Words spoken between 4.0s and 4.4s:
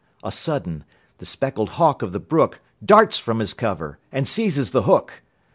and